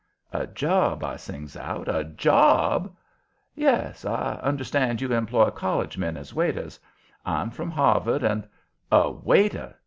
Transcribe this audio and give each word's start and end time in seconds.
"A 0.31 0.47
job!" 0.47 1.03
I 1.03 1.15
sings 1.15 1.55
out. 1.55 1.87
"A 1.87 2.03
JOB?" 2.03 2.91
"Yes. 3.53 4.03
I 4.03 4.39
understand 4.41 4.99
you 4.99 5.13
employ 5.13 5.51
college 5.51 5.95
men 5.95 6.17
as 6.17 6.33
waiters. 6.33 6.79
I'm 7.23 7.51
from 7.51 7.69
Harvard, 7.69 8.23
and" 8.23 8.47
"A 9.03 9.11
waiter?" 9.11 9.75